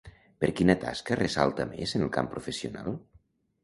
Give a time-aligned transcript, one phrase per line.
[0.43, 2.95] Per quina tasca ressalta més en el camp professional?